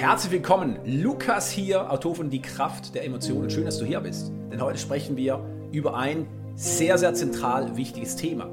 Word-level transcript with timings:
Herzlich 0.00 0.32
willkommen, 0.32 0.78
Lukas 0.86 1.50
hier, 1.50 1.92
Autor 1.92 2.14
von 2.14 2.30
Die 2.30 2.40
Kraft 2.40 2.94
der 2.94 3.04
Emotionen. 3.04 3.50
Schön, 3.50 3.66
dass 3.66 3.76
du 3.76 3.84
hier 3.84 4.00
bist, 4.00 4.32
denn 4.50 4.62
heute 4.62 4.78
sprechen 4.78 5.14
wir 5.14 5.44
über 5.72 5.94
ein 5.94 6.26
sehr, 6.54 6.96
sehr 6.96 7.12
zentral 7.12 7.76
wichtiges 7.76 8.16
Thema. 8.16 8.48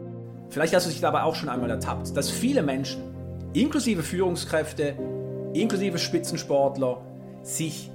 Vielleicht 0.49 0.75
hast 0.75 0.87
du 0.87 0.89
dich 0.89 0.99
dabei 0.99 1.23
auch 1.23 1.35
schon 1.35 1.47
einmal 1.47 1.69
ertappt, 1.69 2.17
dass 2.17 2.29
viele 2.29 2.63
Menschen, 2.63 3.01
inklusive 3.53 4.03
Führungskräfte, 4.03 4.95
inklusive 5.53 5.99
Spitzensportler, 5.99 6.99
sich 7.43 7.91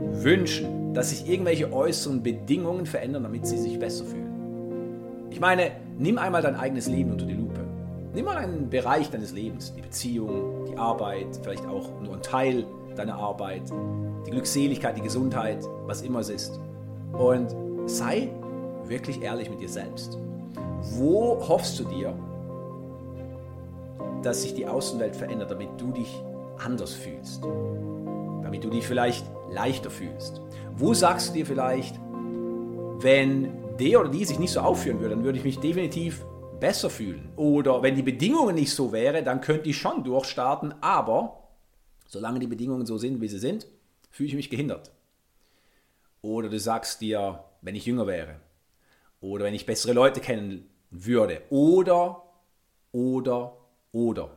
wünschen, 0.00 0.92
dass 0.92 1.10
sich 1.10 1.28
irgendwelche 1.30 1.72
äußeren 1.72 2.24
Bedingungen 2.24 2.86
verändern, 2.86 3.22
damit 3.22 3.46
sie 3.46 3.58
sich 3.58 3.78
besser 3.78 4.04
fühlen. 4.04 5.30
Ich 5.30 5.38
meine, 5.38 5.70
nimm 5.96 6.18
einmal 6.18 6.42
dein 6.42 6.56
eigenes 6.56 6.88
Leben 6.88 7.12
unter 7.12 7.26
die 7.26 7.34
Lupe. 7.34 7.60
Nimm 8.14 8.24
mal 8.24 8.36
einen 8.36 8.68
Bereich 8.68 9.10
deines 9.10 9.30
Lebens, 9.30 9.72
die 9.76 9.82
Beziehung, 9.82 10.64
die 10.68 10.76
Arbeit, 10.76 11.38
vielleicht 11.40 11.66
auch 11.66 12.00
nur 12.02 12.14
ein 12.14 12.22
Teil 12.22 12.66
deiner 12.96 13.16
Arbeit, 13.16 13.62
die 14.26 14.30
Glückseligkeit, 14.30 14.96
die 14.96 15.02
Gesundheit, 15.02 15.64
was 15.86 16.02
immer 16.02 16.20
es 16.20 16.28
ist. 16.28 16.58
Und 17.12 17.54
sei 17.86 18.30
wirklich 18.84 19.22
ehrlich 19.22 19.50
mit 19.50 19.60
dir 19.60 19.68
selbst. 19.68 20.18
Wo 20.98 21.38
hoffst 21.48 21.78
du 21.78 21.84
dir, 21.84 22.14
dass 24.22 24.42
sich 24.42 24.54
die 24.54 24.66
Außenwelt 24.66 25.16
verändert, 25.16 25.50
damit 25.50 25.68
du 25.78 25.92
dich 25.92 26.22
anders 26.58 26.92
fühlst? 26.92 27.44
Damit 28.42 28.64
du 28.64 28.70
dich 28.70 28.86
vielleicht 28.86 29.26
leichter 29.50 29.90
fühlst? 29.90 30.40
Wo 30.76 30.94
sagst 30.94 31.30
du 31.30 31.34
dir 31.34 31.46
vielleicht, 31.46 31.98
wenn 32.98 33.48
der 33.78 34.00
oder 34.00 34.08
die 34.08 34.24
sich 34.24 34.38
nicht 34.38 34.52
so 34.52 34.60
aufführen 34.60 35.00
würde, 35.00 35.14
dann 35.14 35.24
würde 35.24 35.38
ich 35.38 35.44
mich 35.44 35.58
definitiv 35.58 36.24
besser 36.60 36.90
fühlen. 36.90 37.32
Oder 37.36 37.82
wenn 37.82 37.94
die 37.94 38.02
Bedingungen 38.02 38.54
nicht 38.54 38.72
so 38.72 38.92
wären, 38.92 39.24
dann 39.24 39.40
könnte 39.40 39.68
ich 39.68 39.76
schon 39.76 40.04
durchstarten, 40.04 40.74
aber 40.80 41.45
solange 42.06 42.38
die 42.38 42.46
Bedingungen 42.46 42.86
so 42.86 42.98
sind, 42.98 43.20
wie 43.20 43.28
sie 43.28 43.38
sind, 43.38 43.66
fühle 44.10 44.28
ich 44.28 44.34
mich 44.34 44.50
gehindert. 44.50 44.92
Oder 46.22 46.48
du 46.48 46.58
sagst 46.58 47.00
dir, 47.00 47.44
wenn 47.62 47.74
ich 47.74 47.86
jünger 47.86 48.06
wäre. 48.06 48.40
Oder 49.20 49.44
wenn 49.44 49.54
ich 49.54 49.66
bessere 49.66 49.92
Leute 49.92 50.20
kennen 50.20 50.68
würde. 50.90 51.42
Oder, 51.50 52.22
oder, 52.92 53.56
oder. 53.92 54.36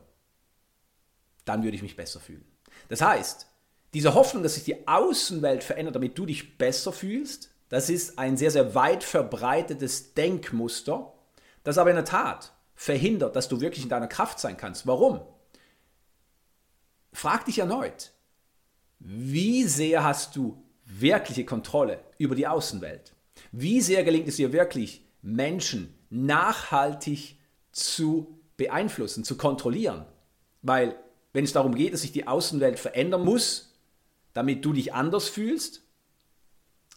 Dann 1.44 1.62
würde 1.62 1.76
ich 1.76 1.82
mich 1.82 1.96
besser 1.96 2.20
fühlen. 2.20 2.44
Das 2.88 3.00
heißt, 3.00 3.46
diese 3.94 4.14
Hoffnung, 4.14 4.42
dass 4.42 4.54
sich 4.54 4.64
die 4.64 4.86
Außenwelt 4.86 5.64
verändert, 5.64 5.96
damit 5.96 6.16
du 6.16 6.26
dich 6.26 6.58
besser 6.58 6.92
fühlst, 6.92 7.50
das 7.68 7.88
ist 7.88 8.18
ein 8.18 8.36
sehr, 8.36 8.50
sehr 8.50 8.74
weit 8.74 9.04
verbreitetes 9.04 10.14
Denkmuster, 10.14 11.12
das 11.64 11.78
aber 11.78 11.90
in 11.90 11.96
der 11.96 12.04
Tat 12.04 12.52
verhindert, 12.74 13.36
dass 13.36 13.48
du 13.48 13.60
wirklich 13.60 13.84
in 13.84 13.90
deiner 13.90 14.08
Kraft 14.08 14.40
sein 14.40 14.56
kannst. 14.56 14.86
Warum? 14.86 15.20
Frag 17.12 17.44
dich 17.44 17.58
erneut, 17.58 18.12
wie 18.98 19.64
sehr 19.64 20.04
hast 20.04 20.36
du 20.36 20.62
wirkliche 20.84 21.44
Kontrolle 21.44 22.00
über 22.18 22.34
die 22.34 22.46
Außenwelt? 22.46 23.14
Wie 23.52 23.80
sehr 23.80 24.04
gelingt 24.04 24.28
es 24.28 24.36
dir 24.36 24.52
wirklich, 24.52 25.04
Menschen 25.22 25.94
nachhaltig 26.10 27.38
zu 27.72 28.38
beeinflussen, 28.56 29.24
zu 29.24 29.36
kontrollieren? 29.36 30.04
Weil 30.62 30.96
wenn 31.32 31.44
es 31.44 31.52
darum 31.52 31.74
geht, 31.74 31.92
dass 31.92 32.02
sich 32.02 32.12
die 32.12 32.26
Außenwelt 32.26 32.78
verändern 32.78 33.24
muss, 33.24 33.78
damit 34.32 34.64
du 34.64 34.72
dich 34.72 34.94
anders 34.94 35.28
fühlst, 35.28 35.82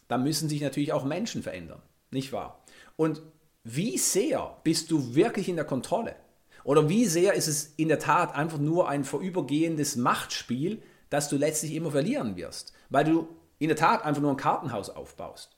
dann 0.08 0.22
müssen 0.22 0.48
sich 0.48 0.60
natürlich 0.60 0.92
auch 0.92 1.04
Menschen 1.04 1.42
verändern, 1.42 1.82
nicht 2.10 2.32
wahr? 2.32 2.64
Und 2.96 3.22
wie 3.62 3.96
sehr 3.96 4.58
bist 4.62 4.90
du 4.90 5.14
wirklich 5.14 5.48
in 5.48 5.56
der 5.56 5.64
Kontrolle? 5.64 6.16
Oder 6.64 6.88
wie 6.88 7.04
sehr 7.04 7.34
ist 7.34 7.46
es 7.46 7.74
in 7.76 7.88
der 7.88 7.98
Tat 7.98 8.34
einfach 8.34 8.58
nur 8.58 8.88
ein 8.88 9.04
vorübergehendes 9.04 9.96
Machtspiel, 9.96 10.82
das 11.10 11.28
du 11.28 11.36
letztlich 11.36 11.74
immer 11.74 11.90
verlieren 11.90 12.36
wirst, 12.36 12.72
weil 12.88 13.04
du 13.04 13.28
in 13.58 13.68
der 13.68 13.76
Tat 13.76 14.04
einfach 14.04 14.22
nur 14.22 14.30
ein 14.30 14.38
Kartenhaus 14.38 14.90
aufbaust? 14.90 15.56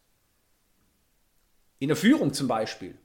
In 1.78 1.88
der 1.88 1.96
Führung 1.96 2.32
zum 2.32 2.48
Beispiel 2.48 2.98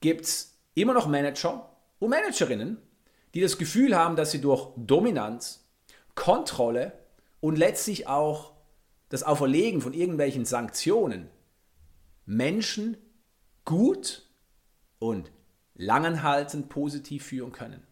gibt 0.00 0.24
es 0.24 0.58
immer 0.74 0.94
noch 0.94 1.06
Manager 1.06 1.70
und 2.00 2.10
Managerinnen, 2.10 2.78
die 3.34 3.40
das 3.40 3.56
Gefühl 3.56 3.96
haben, 3.96 4.16
dass 4.16 4.32
sie 4.32 4.40
durch 4.40 4.70
Dominanz, 4.76 5.64
Kontrolle 6.14 6.92
und 7.40 7.56
letztlich 7.56 8.08
auch 8.08 8.52
das 9.08 9.22
Auferlegen 9.22 9.80
von 9.80 9.92
irgendwelchen 9.94 10.44
Sanktionen 10.44 11.28
Menschen 12.26 12.96
gut 13.64 14.28
und 14.98 15.30
langanhaltend 15.82 16.68
positiv 16.68 17.24
führen 17.26 17.52
können. 17.52 17.86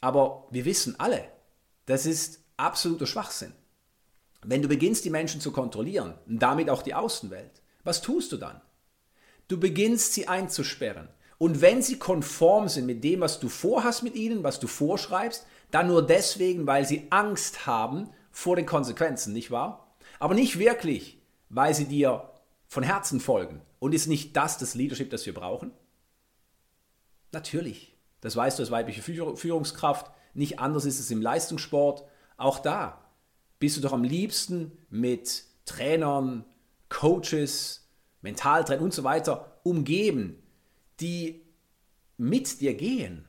Aber 0.00 0.46
wir 0.50 0.64
wissen 0.64 1.00
alle, 1.00 1.24
das 1.86 2.06
ist 2.06 2.44
absoluter 2.56 3.06
Schwachsinn. 3.06 3.52
Wenn 4.42 4.62
du 4.62 4.68
beginnst, 4.68 5.04
die 5.04 5.10
Menschen 5.10 5.40
zu 5.40 5.52
kontrollieren 5.52 6.14
und 6.26 6.38
damit 6.40 6.70
auch 6.70 6.82
die 6.82 6.94
Außenwelt, 6.94 7.62
was 7.82 8.02
tust 8.02 8.30
du 8.32 8.36
dann? 8.36 8.60
Du 9.48 9.58
beginnst 9.58 10.12
sie 10.12 10.28
einzusperren. 10.28 11.08
Und 11.38 11.60
wenn 11.60 11.82
sie 11.82 11.98
konform 11.98 12.68
sind 12.68 12.86
mit 12.86 13.02
dem, 13.04 13.20
was 13.20 13.40
du 13.40 13.48
vorhast 13.48 14.02
mit 14.02 14.14
ihnen, 14.14 14.42
was 14.42 14.60
du 14.60 14.66
vorschreibst, 14.66 15.46
dann 15.70 15.88
nur 15.88 16.06
deswegen, 16.06 16.66
weil 16.66 16.86
sie 16.86 17.06
Angst 17.10 17.66
haben 17.66 18.10
vor 18.30 18.56
den 18.56 18.66
Konsequenzen, 18.66 19.32
nicht 19.32 19.50
wahr? 19.50 19.96
Aber 20.18 20.34
nicht 20.34 20.58
wirklich, 20.58 21.20
weil 21.48 21.74
sie 21.74 21.86
dir 21.86 22.30
von 22.66 22.82
Herzen 22.82 23.20
folgen. 23.20 23.60
Und 23.78 23.94
ist 23.94 24.06
nicht 24.06 24.36
das 24.36 24.58
das 24.58 24.74
Leadership, 24.74 25.10
das 25.10 25.26
wir 25.26 25.34
brauchen? 25.34 25.72
Natürlich. 27.32 27.96
Das 28.20 28.34
weißt 28.36 28.58
du 28.58 28.62
als 28.62 28.70
weibliche 28.70 29.02
Führungskraft. 29.02 30.10
Nicht 30.34 30.58
anders 30.58 30.84
ist 30.84 30.98
es 30.98 31.10
im 31.10 31.22
Leistungssport. 31.22 32.04
Auch 32.36 32.58
da 32.58 33.04
bist 33.58 33.76
du 33.76 33.80
doch 33.80 33.92
am 33.92 34.04
liebsten 34.04 34.72
mit 34.90 35.44
Trainern, 35.64 36.44
Coaches, 36.88 37.88
Mentaltrainern 38.22 38.84
und 38.84 38.94
so 38.94 39.04
weiter 39.04 39.60
umgeben, 39.62 40.42
die 41.00 41.42
mit 42.16 42.60
dir 42.60 42.74
gehen. 42.74 43.26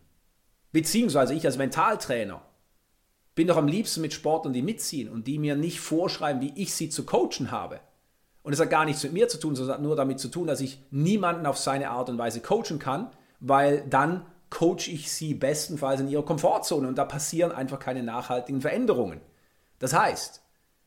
Beziehungsweise 0.71 1.33
ich 1.33 1.45
als 1.45 1.57
Mentaltrainer 1.57 2.41
bin 3.35 3.47
doch 3.47 3.57
am 3.57 3.67
liebsten 3.67 4.01
mit 4.01 4.13
Sportlern, 4.13 4.53
die 4.53 4.61
mitziehen 4.61 5.09
und 5.09 5.27
die 5.27 5.37
mir 5.37 5.55
nicht 5.55 5.79
vorschreiben, 5.79 6.41
wie 6.41 6.53
ich 6.55 6.73
sie 6.73 6.89
zu 6.89 7.05
coachen 7.05 7.51
habe. 7.51 7.79
Und 8.41 8.53
es 8.53 8.59
hat 8.59 8.69
gar 8.69 8.85
nichts 8.85 9.03
mit 9.03 9.13
mir 9.13 9.27
zu 9.27 9.39
tun, 9.39 9.55
sondern 9.55 9.75
hat 9.75 9.83
nur 9.83 9.95
damit 9.95 10.19
zu 10.19 10.29
tun, 10.29 10.47
dass 10.47 10.61
ich 10.61 10.81
niemanden 10.89 11.45
auf 11.45 11.57
seine 11.57 11.91
Art 11.91 12.09
und 12.09 12.17
Weise 12.17 12.41
coachen 12.41 12.79
kann, 12.79 13.11
weil 13.39 13.81
dann 13.87 14.25
coache 14.49 14.89
ich 14.89 15.11
sie 15.11 15.33
bestenfalls 15.33 15.99
in 15.99 16.07
ihrer 16.07 16.23
Komfortzone 16.23 16.87
und 16.87 16.97
da 16.97 17.05
passieren 17.05 17.51
einfach 17.51 17.79
keine 17.79 18.03
nachhaltigen 18.03 18.61
Veränderungen. 18.61 19.21
Das 19.79 19.93
heißt, 19.93 20.41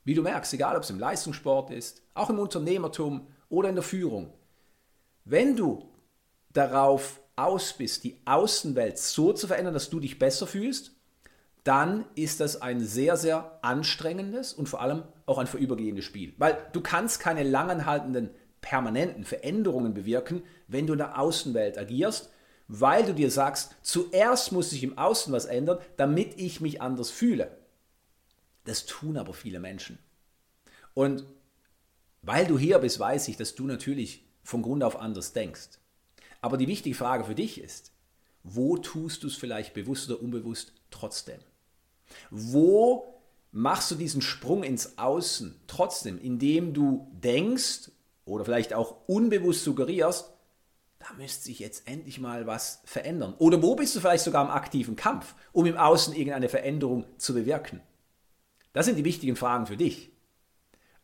wie 0.04 0.14
du 0.14 0.22
merkst, 0.22 0.52
egal 0.54 0.76
ob 0.76 0.82
es 0.82 0.90
im 0.90 0.98
Leistungssport 0.98 1.70
ist, 1.70 2.02
auch 2.14 2.30
im 2.30 2.38
Unternehmertum 2.38 3.26
oder 3.48 3.68
in 3.68 3.74
der 3.74 3.84
Führung, 3.84 4.32
wenn 5.24 5.56
du 5.56 5.90
darauf 6.52 7.20
aus 7.36 7.74
bist, 7.74 8.04
die 8.04 8.20
Außenwelt 8.24 8.98
so 8.98 9.32
zu 9.32 9.46
verändern, 9.46 9.74
dass 9.74 9.90
du 9.90 10.00
dich 10.00 10.18
besser 10.18 10.46
fühlst, 10.46 10.92
dann 11.64 12.06
ist 12.14 12.40
das 12.40 12.62
ein 12.62 12.80
sehr, 12.80 13.16
sehr 13.16 13.58
anstrengendes 13.62 14.54
und 14.54 14.68
vor 14.68 14.80
allem 14.80 15.02
auch 15.26 15.38
ein 15.38 15.46
vorübergehendes 15.46 16.04
Spiel. 16.04 16.32
Weil 16.38 16.56
du 16.72 16.80
kannst 16.80 17.20
keine 17.20 17.42
langanhaltenden, 17.42 18.30
permanenten 18.60 19.24
Veränderungen 19.24 19.94
bewirken, 19.94 20.42
wenn 20.68 20.86
du 20.86 20.94
in 20.94 20.98
der 20.98 21.18
Außenwelt 21.18 21.78
agierst, 21.78 22.30
weil 22.72 23.04
du 23.04 23.14
dir 23.14 23.32
sagst, 23.32 23.74
zuerst 23.82 24.52
muss 24.52 24.70
sich 24.70 24.84
im 24.84 24.96
Außen 24.96 25.32
was 25.32 25.46
ändern, 25.46 25.78
damit 25.96 26.38
ich 26.38 26.60
mich 26.60 26.80
anders 26.80 27.10
fühle. 27.10 27.58
Das 28.64 28.86
tun 28.86 29.16
aber 29.16 29.34
viele 29.34 29.58
Menschen. 29.58 29.98
Und 30.94 31.24
weil 32.22 32.46
du 32.46 32.56
hier 32.58 32.78
bist, 32.78 33.00
weiß 33.00 33.26
ich, 33.26 33.36
dass 33.36 33.56
du 33.56 33.66
natürlich 33.66 34.24
von 34.44 34.62
Grund 34.62 34.84
auf 34.84 35.00
anders 35.00 35.32
denkst. 35.32 35.80
Aber 36.40 36.56
die 36.56 36.68
wichtige 36.68 36.94
Frage 36.94 37.24
für 37.24 37.34
dich 37.34 37.60
ist, 37.60 37.90
wo 38.44 38.76
tust 38.76 39.24
du 39.24 39.26
es 39.26 39.34
vielleicht 39.34 39.74
bewusst 39.74 40.08
oder 40.08 40.22
unbewusst 40.22 40.72
trotzdem? 40.92 41.40
Wo 42.30 43.20
machst 43.50 43.90
du 43.90 43.96
diesen 43.96 44.22
Sprung 44.22 44.62
ins 44.62 44.96
Außen 44.96 45.60
trotzdem, 45.66 46.20
indem 46.20 46.72
du 46.72 47.10
denkst 47.14 47.90
oder 48.24 48.44
vielleicht 48.44 48.74
auch 48.74 49.08
unbewusst 49.08 49.64
suggerierst, 49.64 50.32
da 51.00 51.14
müsste 51.14 51.44
sich 51.44 51.58
jetzt 51.58 51.88
endlich 51.88 52.20
mal 52.20 52.46
was 52.46 52.82
verändern. 52.84 53.34
Oder 53.38 53.62
wo 53.62 53.74
bist 53.74 53.96
du 53.96 54.00
vielleicht 54.00 54.22
sogar 54.22 54.44
im 54.44 54.50
aktiven 54.50 54.96
Kampf, 54.96 55.34
um 55.50 55.64
im 55.64 55.78
Außen 55.78 56.14
irgendeine 56.14 56.50
Veränderung 56.50 57.06
zu 57.18 57.32
bewirken? 57.32 57.80
Das 58.74 58.84
sind 58.84 58.96
die 58.96 59.04
wichtigen 59.04 59.34
Fragen 59.34 59.66
für 59.66 59.78
dich. 59.78 60.12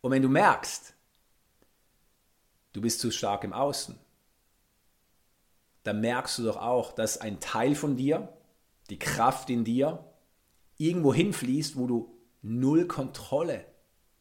Und 0.03 0.11
wenn 0.13 0.23
du 0.23 0.29
merkst, 0.29 0.95
du 2.75 2.83
bist 2.83 3.01
zu 3.01 3.11
stark 3.11 3.43
im 3.43 3.55
Außen, 3.55 3.99
dann 5.83 6.01
merkst 6.03 6.39
du 6.39 6.45
doch 6.45 6.59
auch, 6.59 6.93
dass 6.93 7.19
ein 7.19 7.41
Teil 7.41 7.75
von 7.75 7.97
dir, 7.97 8.29
die 8.91 8.99
Kraft 8.99 9.49
in 9.49 9.65
dir, 9.65 10.05
irgendwo 10.77 11.15
hinfließt, 11.15 11.77
wo 11.77 11.87
du 11.87 12.15
null 12.43 12.87
Kontrolle 12.87 13.65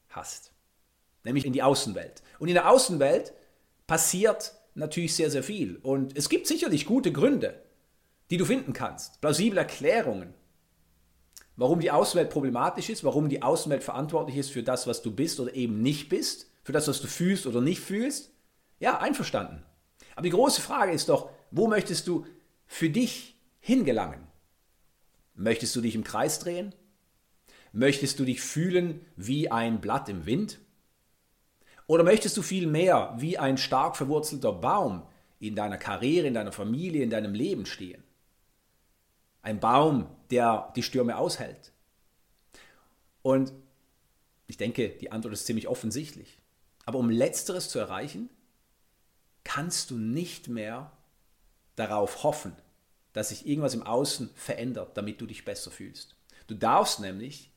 hast. 0.07 0.53
Nämlich 1.25 1.45
in 1.45 1.51
die 1.51 1.63
Außenwelt. 1.63 2.23
Und 2.39 2.47
in 2.47 2.53
der 2.53 2.69
Außenwelt 2.69 3.33
passiert 3.87 4.55
natürlich 4.75 5.15
sehr, 5.15 5.31
sehr 5.31 5.43
viel. 5.43 5.77
Und 5.77 6.15
es 6.17 6.29
gibt 6.29 6.47
sicherlich 6.47 6.85
gute 6.85 7.11
Gründe, 7.11 7.61
die 8.29 8.37
du 8.37 8.45
finden 8.45 8.73
kannst, 8.73 9.21
plausible 9.21 9.59
Erklärungen, 9.59 10.33
warum 11.55 11.79
die 11.79 11.91
Außenwelt 11.91 12.29
problematisch 12.29 12.89
ist, 12.89 13.03
warum 13.03 13.29
die 13.29 13.41
Außenwelt 13.41 13.83
verantwortlich 13.83 14.37
ist 14.37 14.51
für 14.51 14.63
das, 14.63 14.87
was 14.87 15.01
du 15.01 15.11
bist 15.11 15.39
oder 15.39 15.53
eben 15.53 15.81
nicht 15.81 16.09
bist, 16.09 16.51
für 16.63 16.71
das, 16.71 16.87
was 16.87 17.01
du 17.01 17.07
fühlst 17.07 17.47
oder 17.47 17.61
nicht 17.61 17.79
fühlst, 17.79 18.31
ja, 18.79 18.99
einverstanden. 18.99 19.63
Aber 20.15 20.23
die 20.23 20.31
große 20.31 20.61
Frage 20.61 20.91
ist 20.91 21.09
doch, 21.09 21.29
wo 21.51 21.67
möchtest 21.67 22.07
du 22.07 22.25
für 22.65 22.89
dich 22.89 23.35
hingelangen? 23.59 24.27
Möchtest 25.35 25.75
du 25.75 25.81
dich 25.81 25.95
im 25.95 26.03
Kreis 26.03 26.39
drehen? 26.39 26.73
Möchtest 27.71 28.19
du 28.19 28.25
dich 28.25 28.41
fühlen 28.41 29.05
wie 29.15 29.51
ein 29.51 29.81
Blatt 29.81 30.09
im 30.09 30.25
Wind? 30.25 30.59
Oder 31.87 32.03
möchtest 32.03 32.35
du 32.37 32.41
viel 32.41 32.67
mehr 32.67 33.13
wie 33.17 33.37
ein 33.37 33.57
stark 33.57 33.95
verwurzelter 33.95 34.51
Baum 34.51 35.03
in 35.39 35.55
deiner 35.55 35.77
Karriere, 35.77 36.27
in 36.27 36.33
deiner 36.33 36.51
Familie, 36.51 37.03
in 37.03 37.09
deinem 37.09 37.33
Leben 37.33 37.65
stehen? 37.65 38.03
Ein 39.41 39.59
Baum, 39.59 40.07
der 40.31 40.71
die 40.75 40.83
Stürme 40.83 41.17
aushält. 41.17 41.71
Und 43.21 43.53
ich 44.47 44.57
denke, 44.57 44.89
die 44.89 45.11
Antwort 45.11 45.33
ist 45.33 45.45
ziemlich 45.45 45.67
offensichtlich. 45.67 46.39
Aber 46.85 46.99
um 46.99 47.09
letzteres 47.09 47.69
zu 47.69 47.79
erreichen, 47.79 48.29
kannst 49.43 49.91
du 49.91 49.97
nicht 49.97 50.47
mehr 50.47 50.91
darauf 51.75 52.23
hoffen, 52.23 52.55
dass 53.13 53.29
sich 53.29 53.47
irgendwas 53.47 53.73
im 53.73 53.83
Außen 53.83 54.29
verändert, 54.35 54.97
damit 54.97 55.21
du 55.21 55.25
dich 55.25 55.45
besser 55.45 55.71
fühlst. 55.71 56.15
Du 56.47 56.55
darfst 56.55 56.99
nämlich 56.99 57.51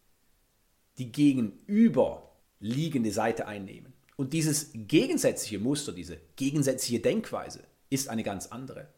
die 0.98 1.10
gegenüberliegende 1.12 3.10
Seite 3.12 3.46
einnehmen. 3.46 3.92
Und 4.18 4.32
dieses 4.32 4.70
gegensätzliche 4.74 5.60
Muster, 5.60 5.92
diese 5.92 6.18
gegensätzliche 6.34 6.98
Denkweise 6.98 7.62
ist 7.88 8.08
eine 8.08 8.24
ganz 8.24 8.48
andere. 8.48 8.88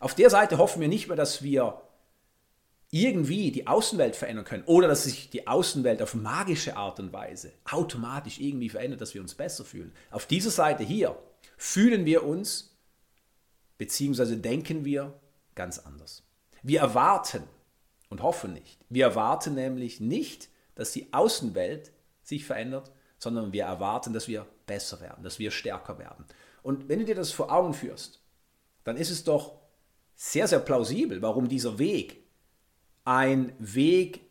Auf 0.00 0.14
der 0.14 0.30
Seite 0.30 0.56
hoffen 0.56 0.80
wir 0.80 0.88
nicht 0.88 1.06
mehr, 1.08 1.18
dass 1.18 1.42
wir 1.42 1.82
irgendwie 2.90 3.52
die 3.52 3.66
Außenwelt 3.66 4.16
verändern 4.16 4.46
können 4.46 4.64
oder 4.64 4.88
dass 4.88 5.04
sich 5.04 5.28
die 5.28 5.46
Außenwelt 5.46 6.00
auf 6.00 6.14
magische 6.14 6.78
Art 6.78 6.98
und 6.98 7.12
Weise 7.12 7.52
automatisch 7.70 8.40
irgendwie 8.40 8.70
verändert, 8.70 9.02
dass 9.02 9.12
wir 9.12 9.20
uns 9.20 9.34
besser 9.34 9.66
fühlen. 9.66 9.92
Auf 10.10 10.24
dieser 10.24 10.50
Seite 10.50 10.82
hier 10.82 11.14
fühlen 11.58 12.06
wir 12.06 12.24
uns 12.24 12.74
bzw. 13.76 14.36
denken 14.36 14.86
wir 14.86 15.12
ganz 15.56 15.78
anders. 15.78 16.22
Wir 16.62 16.80
erwarten 16.80 17.42
und 18.08 18.22
hoffen 18.22 18.54
nicht. 18.54 18.78
Wir 18.88 19.04
erwarten 19.04 19.54
nämlich 19.56 20.00
nicht, 20.00 20.48
dass 20.74 20.92
die 20.92 21.12
Außenwelt 21.12 21.92
sich 22.22 22.46
verändert, 22.46 22.90
sondern 23.20 23.52
wir 23.52 23.64
erwarten, 23.64 24.12
dass 24.12 24.26
wir 24.26 24.46
besser 24.66 25.00
werden, 25.00 25.22
dass 25.22 25.38
wir 25.38 25.52
stärker 25.52 25.98
werden. 25.98 26.24
Und 26.62 26.88
wenn 26.88 26.98
du 26.98 27.04
dir 27.04 27.14
das 27.14 27.30
vor 27.30 27.52
Augen 27.52 27.74
führst, 27.74 28.20
dann 28.82 28.96
ist 28.96 29.10
es 29.10 29.22
doch 29.24 29.60
sehr, 30.16 30.48
sehr 30.48 30.58
plausibel, 30.58 31.22
warum 31.22 31.48
dieser 31.48 31.78
Weg 31.78 32.24
ein 33.04 33.52
Weg 33.58 34.22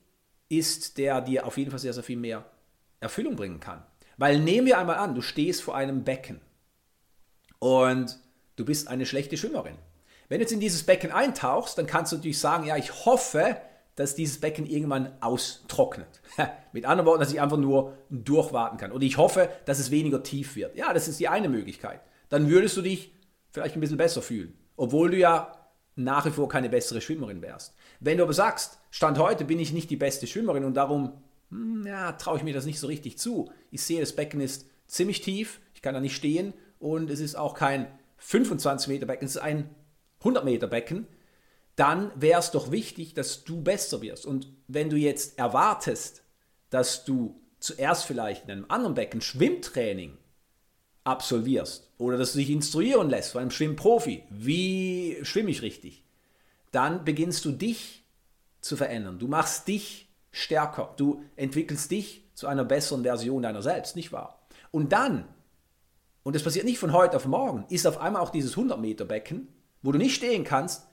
ist, 0.49 0.97
der 0.97 1.21
dir 1.21 1.45
auf 1.45 1.57
jeden 1.57 1.69
Fall 1.69 1.79
sehr, 1.79 1.93
sehr 1.93 2.03
viel 2.03 2.17
mehr 2.17 2.49
Erfüllung 2.99 3.35
bringen 3.35 3.59
kann. 3.59 3.83
Weil 4.17 4.39
nehmen 4.39 4.67
wir 4.67 4.77
einmal 4.79 4.97
an, 4.97 5.15
du 5.15 5.21
stehst 5.21 5.61
vor 5.61 5.75
einem 5.75 6.03
Becken 6.03 6.41
und 7.59 8.19
du 8.55 8.65
bist 8.65 8.87
eine 8.87 9.05
schlechte 9.05 9.37
Schwimmerin. 9.37 9.77
Wenn 10.27 10.39
du 10.39 10.43
jetzt 10.43 10.51
in 10.51 10.59
dieses 10.59 10.83
Becken 10.83 11.11
eintauchst, 11.11 11.77
dann 11.77 11.87
kannst 11.87 12.11
du 12.11 12.17
natürlich 12.17 12.39
sagen, 12.39 12.65
ja, 12.65 12.75
ich 12.75 13.05
hoffe, 13.05 13.61
dass 13.99 14.15
dieses 14.15 14.39
Becken 14.39 14.65
irgendwann 14.65 15.11
austrocknet. 15.19 16.21
Mit 16.71 16.85
anderen 16.85 17.05
Worten, 17.05 17.19
dass 17.19 17.33
ich 17.33 17.41
einfach 17.41 17.57
nur 17.57 17.97
durchwarten 18.09 18.77
kann. 18.77 18.93
Und 18.93 19.03
ich 19.03 19.17
hoffe, 19.17 19.49
dass 19.65 19.77
es 19.77 19.91
weniger 19.91 20.23
tief 20.23 20.55
wird. 20.55 20.77
Ja, 20.77 20.93
das 20.93 21.09
ist 21.09 21.19
die 21.19 21.27
eine 21.27 21.49
Möglichkeit. 21.49 21.99
Dann 22.29 22.49
würdest 22.49 22.77
du 22.77 22.81
dich 22.81 23.11
vielleicht 23.51 23.75
ein 23.75 23.81
bisschen 23.81 23.97
besser 23.97 24.21
fühlen, 24.21 24.57
obwohl 24.77 25.11
du 25.11 25.17
ja 25.17 25.51
nach 25.95 26.25
wie 26.25 26.31
vor 26.31 26.47
keine 26.47 26.69
bessere 26.69 27.01
Schwimmerin 27.01 27.41
wärst. 27.41 27.75
Wenn 27.99 28.17
du 28.17 28.23
aber 28.23 28.31
sagst, 28.31 28.79
Stand 28.89 29.19
heute 29.19 29.43
bin 29.43 29.59
ich 29.59 29.73
nicht 29.73 29.89
die 29.89 29.97
beste 29.97 30.27
Schwimmerin 30.27 30.63
und 30.63 30.75
darum 30.75 31.21
hm, 31.49 31.85
ja, 31.85 32.13
traue 32.13 32.37
ich 32.37 32.43
mir 32.43 32.53
das 32.53 32.65
nicht 32.65 32.79
so 32.79 32.87
richtig 32.87 33.17
zu. 33.17 33.51
Ich 33.69 33.81
sehe, 33.81 33.99
das 33.99 34.15
Becken 34.15 34.39
ist 34.39 34.65
ziemlich 34.87 35.19
tief, 35.19 35.59
ich 35.73 35.81
kann 35.81 35.93
da 35.93 35.99
nicht 35.99 36.15
stehen 36.15 36.53
und 36.79 37.09
es 37.09 37.19
ist 37.19 37.35
auch 37.35 37.53
kein 37.53 37.87
25 38.15 38.87
Meter 38.87 39.07
Becken, 39.07 39.25
es 39.25 39.35
ist 39.35 39.41
ein 39.41 39.69
100 40.19 40.45
Meter 40.45 40.67
Becken, 40.67 41.05
dann 41.79 42.11
wäre 42.15 42.39
es 42.39 42.51
doch 42.51 42.71
wichtig, 42.71 43.13
dass 43.13 43.45
du 43.45 43.61
besser 43.61 44.01
wirst. 44.01 44.25
Und 44.25 44.47
wenn 44.67 44.89
du 44.89 44.97
jetzt 44.97 45.39
erwartest, 45.39 46.23
dass 46.69 47.05
du 47.05 47.39
zuerst 47.59 48.05
vielleicht 48.05 48.45
in 48.45 48.51
einem 48.51 48.65
anderen 48.67 48.95
Becken 48.95 49.21
Schwimmtraining 49.21 50.17
absolvierst 51.05 51.89
oder 51.97 52.17
dass 52.17 52.33
du 52.33 52.39
dich 52.39 52.49
instruieren 52.49 53.09
lässt 53.09 53.31
von 53.31 53.41
einem 53.41 53.51
Schwimmprofi, 53.51 54.23
wie 54.29 55.19
schwimme 55.23 55.51
ich 55.51 55.61
richtig, 55.61 56.03
dann 56.71 57.05
beginnst 57.05 57.45
du 57.45 57.51
dich 57.51 58.03
zu 58.61 58.75
verändern. 58.75 59.17
Du 59.17 59.27
machst 59.27 59.67
dich 59.67 60.09
stärker. 60.31 60.93
Du 60.97 61.23
entwickelst 61.37 61.91
dich 61.91 62.25
zu 62.33 62.47
einer 62.47 62.65
besseren 62.65 63.03
Version 63.03 63.41
deiner 63.41 63.61
selbst, 63.61 63.95
nicht 63.95 64.11
wahr? 64.11 64.41
Und 64.71 64.91
dann, 64.91 65.27
und 66.23 66.35
das 66.35 66.43
passiert 66.43 66.65
nicht 66.65 66.79
von 66.79 66.93
heute 66.93 67.15
auf 67.15 67.25
morgen, 67.25 67.65
ist 67.69 67.87
auf 67.87 67.99
einmal 67.99 68.21
auch 68.21 68.29
dieses 68.31 68.51
100 68.51 68.79
Meter 68.79 69.05
Becken, 69.05 69.47
wo 69.81 69.93
du 69.93 69.97
nicht 69.97 70.15
stehen 70.15 70.43
kannst, 70.43 70.88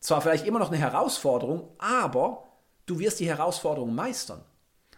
zwar 0.00 0.20
vielleicht 0.20 0.46
immer 0.46 0.58
noch 0.58 0.70
eine 0.70 0.78
Herausforderung, 0.78 1.68
aber 1.78 2.46
du 2.86 2.98
wirst 2.98 3.20
die 3.20 3.28
Herausforderung 3.28 3.94
meistern. 3.94 4.44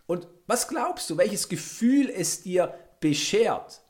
Und 0.07 0.27
was 0.47 0.69
glaubst 0.69 1.11
du, 1.11 1.17
welches 1.17 1.49
Gefühl 1.49 2.11
es 2.11 2.43
dir 2.43 2.75
beschert, 3.01 3.83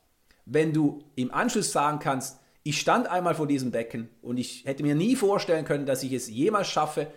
wenn 0.45 0.73
du 0.73 1.03
im 1.15 1.33
Anschluss 1.33 1.71
sagen 1.71 1.99
kannst, 1.99 2.39
ich 2.63 2.79
stand 2.79 3.07
einmal 3.07 3.35
vor 3.35 3.47
diesem 3.47 3.71
Becken 3.71 4.09
und 4.21 4.37
ich 4.37 4.65
hätte 4.65 4.83
mir 4.83 4.95
nie 4.95 5.15
vorstellen 5.15 5.65
können, 5.65 5.85
dass 5.85 6.03
ich 6.03 6.11
es 6.11 6.29
jemals 6.29 6.67
schaffe, 6.67 7.07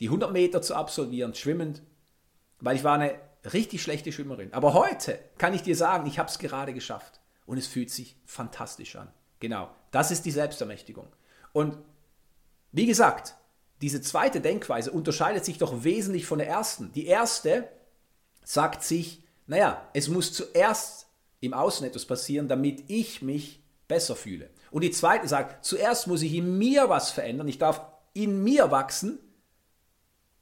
die 0.00 0.06
100 0.06 0.32
Meter 0.32 0.62
zu 0.62 0.74
absolvieren, 0.74 1.34
schwimmend, 1.34 1.82
weil 2.60 2.76
ich 2.76 2.84
war 2.84 2.94
eine 2.94 3.14
richtig 3.52 3.82
schlechte 3.82 4.12
Schwimmerin. 4.12 4.52
Aber 4.52 4.74
heute 4.74 5.18
kann 5.38 5.54
ich 5.54 5.62
dir 5.62 5.76
sagen, 5.76 6.06
ich 6.06 6.18
habe 6.18 6.28
es 6.28 6.38
gerade 6.38 6.72
geschafft 6.72 7.20
und 7.46 7.58
es 7.58 7.66
fühlt 7.66 7.90
sich 7.90 8.16
fantastisch 8.24 8.96
an. 8.96 9.12
Genau, 9.40 9.68
das 9.90 10.10
ist 10.10 10.24
die 10.24 10.30
Selbstermächtigung. 10.30 11.08
Und 11.52 11.76
wie 12.74 12.86
gesagt, 12.86 13.36
diese 13.82 14.00
zweite 14.00 14.40
Denkweise 14.40 14.90
unterscheidet 14.90 15.44
sich 15.44 15.58
doch 15.58 15.84
wesentlich 15.84 16.26
von 16.26 16.38
der 16.38 16.48
ersten. 16.48 16.90
Die 16.92 17.06
erste 17.06 17.68
sagt 18.42 18.82
sich, 18.82 19.22
naja, 19.46 19.88
es 19.94 20.08
muss 20.08 20.32
zuerst 20.32 21.06
im 21.40 21.54
Außen 21.54 21.86
etwas 21.86 22.04
passieren, 22.04 22.48
damit 22.48 22.82
ich 22.88 23.22
mich 23.22 23.62
besser 23.86 24.16
fühle. 24.16 24.50
Und 24.72 24.82
die 24.82 24.90
zweite 24.90 25.28
sagt, 25.28 25.64
zuerst 25.64 26.08
muss 26.08 26.22
ich 26.22 26.34
in 26.34 26.58
mir 26.58 26.88
was 26.88 27.12
verändern, 27.12 27.46
ich 27.46 27.58
darf 27.58 27.80
in 28.12 28.42
mir 28.42 28.72
wachsen, 28.72 29.20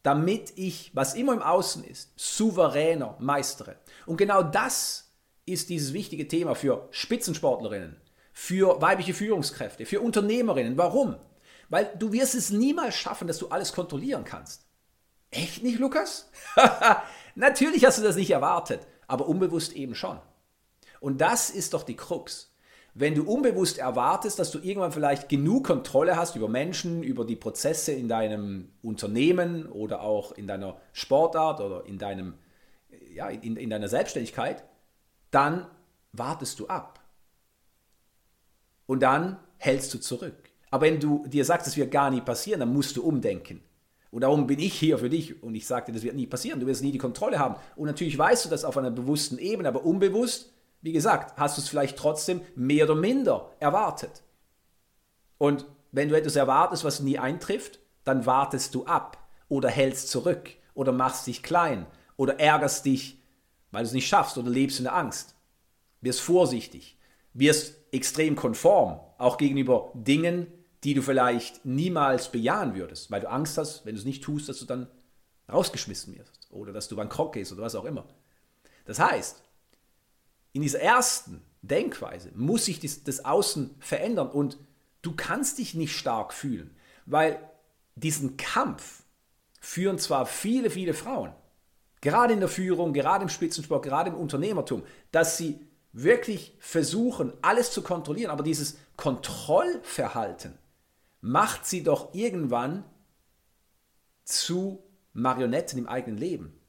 damit 0.02 0.54
ich, 0.56 0.90
was 0.94 1.14
immer 1.14 1.34
im 1.34 1.42
Außen 1.42 1.84
ist, 1.84 2.12
souveräner 2.16 3.16
meistere. 3.20 3.76
Und 4.06 4.16
genau 4.16 4.42
das 4.42 5.12
ist 5.44 5.68
dieses 5.68 5.92
wichtige 5.92 6.28
Thema 6.28 6.54
für 6.54 6.88
Spitzensportlerinnen, 6.92 8.00
für 8.32 8.80
weibliche 8.80 9.12
Führungskräfte, 9.12 9.84
für 9.84 10.00
Unternehmerinnen. 10.00 10.78
Warum? 10.78 11.16
Weil 11.72 11.90
du 11.98 12.12
wirst 12.12 12.34
es 12.34 12.50
niemals 12.50 12.94
schaffen, 12.96 13.26
dass 13.26 13.38
du 13.38 13.48
alles 13.48 13.72
kontrollieren 13.72 14.24
kannst. 14.24 14.66
Echt 15.30 15.62
nicht, 15.62 15.78
Lukas? 15.78 16.30
Natürlich 17.34 17.86
hast 17.86 17.96
du 17.96 18.02
das 18.02 18.16
nicht 18.16 18.30
erwartet, 18.30 18.86
aber 19.06 19.26
unbewusst 19.26 19.72
eben 19.72 19.94
schon. 19.94 20.20
Und 21.00 21.22
das 21.22 21.48
ist 21.48 21.72
doch 21.72 21.84
die 21.84 21.96
Krux. 21.96 22.54
Wenn 22.92 23.14
du 23.14 23.24
unbewusst 23.24 23.78
erwartest, 23.78 24.38
dass 24.38 24.50
du 24.50 24.58
irgendwann 24.58 24.92
vielleicht 24.92 25.30
genug 25.30 25.64
Kontrolle 25.64 26.18
hast 26.18 26.36
über 26.36 26.46
Menschen, 26.46 27.02
über 27.02 27.24
die 27.24 27.36
Prozesse 27.36 27.92
in 27.92 28.06
deinem 28.06 28.70
Unternehmen 28.82 29.64
oder 29.64 30.02
auch 30.02 30.32
in 30.32 30.46
deiner 30.46 30.78
Sportart 30.92 31.62
oder 31.62 31.86
in, 31.86 31.96
deinem, 31.96 32.34
ja, 33.14 33.30
in, 33.30 33.56
in 33.56 33.70
deiner 33.70 33.88
Selbstständigkeit, 33.88 34.62
dann 35.30 35.66
wartest 36.12 36.58
du 36.58 36.66
ab. 36.66 37.00
Und 38.84 39.02
dann 39.02 39.38
hältst 39.56 39.94
du 39.94 39.98
zurück. 39.98 40.51
Aber 40.72 40.86
wenn 40.86 40.98
du 40.98 41.24
dir 41.28 41.44
sagst, 41.44 41.68
das 41.68 41.76
wird 41.76 41.92
gar 41.92 42.10
nie 42.10 42.20
passieren, 42.20 42.58
dann 42.58 42.72
musst 42.72 42.96
du 42.96 43.04
umdenken. 43.04 43.60
Und 44.10 44.22
darum 44.22 44.48
bin 44.48 44.58
ich 44.58 44.74
hier 44.74 44.98
für 44.98 45.08
dich 45.08 45.40
und 45.44 45.54
ich 45.54 45.68
sagte, 45.68 45.92
das 45.92 46.02
wird 46.02 46.16
nie 46.16 46.26
passieren. 46.26 46.58
Du 46.58 46.66
wirst 46.66 46.82
nie 46.82 46.90
die 46.90 46.98
Kontrolle 46.98 47.38
haben. 47.38 47.54
Und 47.76 47.86
natürlich 47.86 48.18
weißt 48.18 48.44
du 48.44 48.48
das 48.48 48.64
auf 48.64 48.76
einer 48.76 48.90
bewussten 48.90 49.38
Ebene, 49.38 49.68
aber 49.68 49.84
unbewusst 49.84 50.52
wie 50.82 50.92
gesagt, 50.92 51.38
hast 51.38 51.56
du 51.56 51.62
es 51.62 51.68
vielleicht 51.68 51.96
trotzdem 51.96 52.42
mehr 52.56 52.84
oder 52.84 52.96
minder 52.96 53.52
erwartet. 53.60 54.22
Und 55.38 55.64
wenn 55.92 56.08
du 56.08 56.16
etwas 56.16 56.36
erwartest, 56.36 56.84
was 56.84 57.00
nie 57.00 57.18
eintrifft, 57.18 57.78
dann 58.04 58.26
wartest 58.26 58.74
du 58.74 58.84
ab 58.84 59.16
oder 59.48 59.70
hältst 59.70 60.08
zurück 60.08 60.50
oder 60.74 60.92
machst 60.92 61.26
dich 61.28 61.42
klein 61.42 61.86
oder 62.16 62.40
ärgerst 62.40 62.84
dich, 62.84 63.22
weil 63.70 63.84
du 63.84 63.88
es 63.88 63.94
nicht 63.94 64.08
schaffst 64.08 64.36
oder 64.38 64.50
lebst 64.50 64.78
in 64.78 64.84
der 64.84 64.96
Angst. 64.96 65.36
Wirst 66.00 66.20
vorsichtig, 66.20 66.98
wirst 67.32 67.76
extrem 67.92 68.34
konform, 68.34 68.98
auch 69.18 69.36
gegenüber 69.38 69.92
Dingen, 69.94 70.48
die 70.84 70.94
du 70.94 71.02
vielleicht 71.02 71.64
niemals 71.64 72.30
bejahen 72.30 72.74
würdest, 72.74 73.10
weil 73.10 73.20
du 73.20 73.30
Angst 73.30 73.56
hast, 73.58 73.86
wenn 73.86 73.94
du 73.94 74.00
es 74.00 74.04
nicht 74.04 74.24
tust, 74.24 74.48
dass 74.48 74.58
du 74.58 74.64
dann 74.64 74.88
rausgeschmissen 75.50 76.16
wirst 76.16 76.48
oder 76.50 76.72
dass 76.72 76.88
du 76.88 76.96
bankrott 76.96 77.32
gehst 77.32 77.52
oder 77.52 77.62
was 77.62 77.74
auch 77.74 77.84
immer. 77.84 78.04
Das 78.84 78.98
heißt, 78.98 79.42
in 80.52 80.62
dieser 80.62 80.80
ersten 80.80 81.42
Denkweise 81.62 82.30
muss 82.34 82.64
sich 82.64 82.80
das, 82.80 83.04
das 83.04 83.24
Außen 83.24 83.74
verändern 83.78 84.28
und 84.28 84.58
du 85.02 85.14
kannst 85.14 85.58
dich 85.58 85.74
nicht 85.74 85.96
stark 85.96 86.32
fühlen, 86.32 86.74
weil 87.06 87.38
diesen 87.94 88.36
Kampf 88.36 89.02
führen 89.60 89.98
zwar 89.98 90.26
viele, 90.26 90.70
viele 90.70 90.94
Frauen, 90.94 91.32
gerade 92.00 92.32
in 92.34 92.40
der 92.40 92.48
Führung, 92.48 92.92
gerade 92.92 93.22
im 93.22 93.28
Spitzensport, 93.28 93.84
gerade 93.84 94.10
im 94.10 94.16
Unternehmertum, 94.16 94.82
dass 95.12 95.36
sie 95.36 95.60
wirklich 95.92 96.56
versuchen, 96.58 97.32
alles 97.42 97.70
zu 97.70 97.82
kontrollieren, 97.82 98.30
aber 98.30 98.42
dieses 98.42 98.78
Kontrollverhalten 98.96 100.58
macht 101.22 101.64
sie 101.64 101.82
doch 101.82 102.12
irgendwann 102.14 102.84
zu 104.24 104.82
Marionetten 105.14 105.78
im 105.78 105.88
eigenen 105.88 106.18
Leben. 106.18 106.60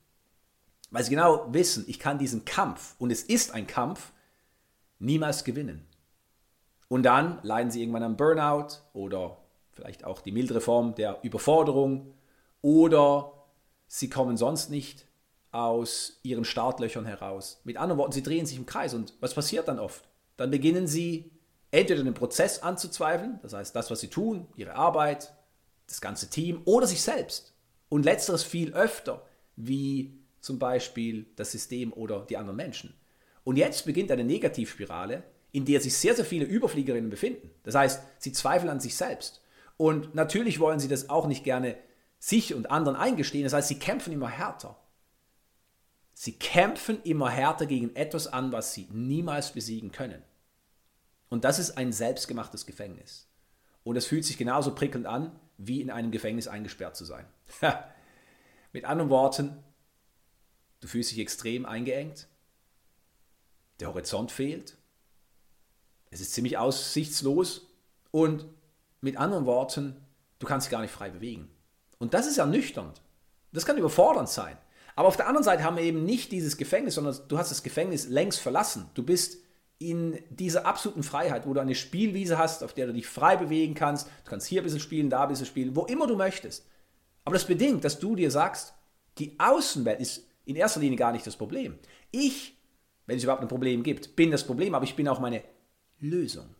Weil 0.91 1.03
sie 1.03 1.09
genau 1.09 1.51
wissen, 1.51 1.85
ich 1.87 1.99
kann 1.99 2.19
diesen 2.19 2.45
Kampf, 2.45 2.95
und 2.99 3.11
es 3.11 3.23
ist 3.23 3.51
ein 3.51 3.67
Kampf, 3.67 4.13
niemals 4.99 5.43
gewinnen. 5.43 5.85
Und 6.87 7.03
dann 7.03 7.39
leiden 7.41 7.71
sie 7.71 7.81
irgendwann 7.81 8.03
am 8.03 8.15
Burnout 8.15 8.77
oder 8.93 9.37
vielleicht 9.71 10.05
auch 10.05 10.21
die 10.21 10.31
mildere 10.31 10.61
Form 10.61 10.93
der 10.93 11.19
Überforderung 11.23 12.13
oder 12.61 13.33
sie 13.87 14.09
kommen 14.09 14.37
sonst 14.37 14.69
nicht 14.69 15.07
aus 15.51 16.19
ihren 16.21 16.45
Startlöchern 16.45 17.05
heraus. 17.05 17.61
Mit 17.63 17.77
anderen 17.77 17.97
Worten, 17.97 18.11
sie 18.11 18.21
drehen 18.21 18.45
sich 18.45 18.57
im 18.57 18.67
Kreis. 18.67 18.93
Und 18.93 19.15
was 19.19 19.33
passiert 19.33 19.67
dann 19.67 19.79
oft? 19.79 20.07
Dann 20.37 20.51
beginnen 20.51 20.87
sie 20.87 21.31
entweder 21.73 22.03
den 22.03 22.13
Prozess 22.13 22.59
anzuzweifeln, 22.59 23.39
das 23.41 23.53
heißt 23.53 23.75
das, 23.75 23.89
was 23.89 23.99
sie 23.99 24.07
tun, 24.07 24.47
ihre 24.55 24.75
Arbeit, 24.75 25.33
das 25.87 26.01
ganze 26.01 26.29
Team 26.29 26.61
oder 26.65 26.85
sich 26.85 27.01
selbst. 27.01 27.53
Und 27.89 28.03
letzteres 28.03 28.43
viel 28.43 28.73
öfter, 28.73 29.25
wie 29.55 30.19
zum 30.39 30.59
Beispiel 30.59 31.25
das 31.35 31.51
System 31.51 31.91
oder 31.91 32.25
die 32.29 32.37
anderen 32.37 32.57
Menschen. 32.57 32.93
Und 33.43 33.57
jetzt 33.57 33.85
beginnt 33.85 34.11
eine 34.11 34.23
Negativspirale, 34.23 35.23
in 35.51 35.65
der 35.65 35.81
sich 35.81 35.97
sehr, 35.97 36.15
sehr 36.15 36.25
viele 36.25 36.45
Überfliegerinnen 36.45 37.09
befinden. 37.09 37.49
Das 37.63 37.75
heißt, 37.75 38.01
sie 38.19 38.31
zweifeln 38.31 38.69
an 38.69 38.79
sich 38.79 38.95
selbst. 38.95 39.41
Und 39.77 40.15
natürlich 40.15 40.59
wollen 40.59 40.79
sie 40.79 40.87
das 40.87 41.09
auch 41.09 41.27
nicht 41.27 41.43
gerne 41.43 41.75
sich 42.19 42.53
und 42.53 42.71
anderen 42.71 42.97
eingestehen. 42.97 43.43
Das 43.43 43.53
heißt, 43.53 43.67
sie 43.67 43.79
kämpfen 43.79 44.13
immer 44.13 44.29
härter. 44.29 44.77
Sie 46.13 46.33
kämpfen 46.33 47.01
immer 47.03 47.29
härter 47.29 47.65
gegen 47.65 47.95
etwas 47.95 48.27
an, 48.27 48.51
was 48.51 48.73
sie 48.73 48.87
niemals 48.91 49.51
besiegen 49.51 49.91
können. 49.91 50.21
Und 51.33 51.45
das 51.45 51.57
ist 51.57 51.79
ein 51.79 51.91
selbstgemachtes 51.91 52.67
Gefängnis. 52.67 53.27
Und 53.83 53.95
es 53.95 54.05
fühlt 54.05 54.23
sich 54.23 54.37
genauso 54.37 54.75
prickelnd 54.75 55.07
an, 55.07 55.31
wie 55.57 55.81
in 55.81 55.89
einem 55.89 56.11
Gefängnis 56.11 56.47
eingesperrt 56.47 56.95
zu 56.95 57.05
sein. 57.05 57.25
Mit 58.71 58.85
anderen 58.85 59.09
Worten, 59.09 59.57
du 60.79 60.87
fühlst 60.87 61.09
dich 61.09 61.17
extrem 61.17 61.65
eingeengt, 61.65 62.27
der 63.79 63.87
Horizont 63.87 64.31
fehlt, 64.31 64.77
es 66.11 66.21
ist 66.21 66.33
ziemlich 66.33 66.59
aussichtslos 66.59 67.65
und 68.11 68.45
mit 69.01 69.17
anderen 69.17 69.47
Worten, 69.47 70.05
du 70.37 70.45
kannst 70.45 70.67
dich 70.67 70.71
gar 70.71 70.81
nicht 70.81 70.93
frei 70.93 71.09
bewegen. 71.09 71.49
Und 71.97 72.13
das 72.13 72.27
ist 72.27 72.37
ernüchternd. 72.37 73.01
Das 73.53 73.65
kann 73.65 73.79
überfordernd 73.79 74.29
sein. 74.29 74.55
Aber 74.95 75.07
auf 75.07 75.17
der 75.17 75.27
anderen 75.27 75.43
Seite 75.43 75.63
haben 75.63 75.77
wir 75.77 75.83
eben 75.83 76.05
nicht 76.05 76.31
dieses 76.31 76.57
Gefängnis, 76.57 76.93
sondern 76.93 77.17
du 77.27 77.39
hast 77.39 77.49
das 77.49 77.63
Gefängnis 77.63 78.07
längst 78.07 78.39
verlassen. 78.39 78.91
Du 78.93 79.01
bist 79.01 79.39
in 79.79 80.19
dieser 80.29 80.65
absoluten 80.65 81.03
Freiheit, 81.03 81.45
wo 81.45 81.53
du 81.53 81.59
eine 81.59 81.75
Spielwiese 81.75 82.37
hast, 82.37 82.63
auf 82.63 82.73
der 82.73 82.87
du 82.87 82.93
dich 82.93 83.07
frei 83.07 83.35
bewegen 83.35 83.73
kannst. 83.73 84.07
Du 84.07 84.29
kannst 84.29 84.47
hier 84.47 84.61
ein 84.61 84.63
bisschen 84.63 84.79
spielen, 84.79 85.09
da 85.09 85.23
ein 85.23 85.29
bisschen 85.29 85.45
spielen, 85.45 85.75
wo 85.75 85.85
immer 85.85 86.07
du 86.07 86.15
möchtest. 86.15 86.65
Aber 87.25 87.33
das 87.33 87.45
bedingt, 87.45 87.83
dass 87.83 87.99
du 87.99 88.15
dir 88.15 88.31
sagst, 88.31 88.73
die 89.17 89.39
Außenwelt 89.39 89.99
ist 89.99 90.27
in 90.45 90.55
erster 90.55 90.79
Linie 90.79 90.97
gar 90.97 91.11
nicht 91.11 91.25
das 91.25 91.37
Problem. 91.37 91.77
Ich, 92.11 92.57
wenn 93.05 93.17
es 93.17 93.23
überhaupt 93.23 93.41
ein 93.41 93.47
Problem 93.47 93.83
gibt, 93.83 94.15
bin 94.15 94.31
das 94.31 94.45
Problem, 94.45 94.75
aber 94.75 94.85
ich 94.85 94.95
bin 94.95 95.07
auch 95.07 95.19
meine 95.19 95.43
Lösung. 95.99 96.55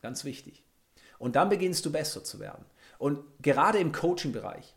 Ganz 0.00 0.24
wichtig. 0.24 0.64
Und 1.18 1.36
dann 1.36 1.48
beginnst 1.48 1.84
du 1.84 1.92
besser 1.92 2.22
zu 2.22 2.38
werden. 2.38 2.64
Und 2.98 3.20
gerade 3.40 3.78
im 3.78 3.92
Coaching-Bereich 3.92 4.74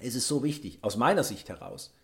ist 0.00 0.14
es 0.14 0.28
so 0.28 0.42
wichtig, 0.42 0.78
aus 0.82 0.96
meiner 0.96 1.24
Sicht 1.24 1.48
heraus, 1.48 1.94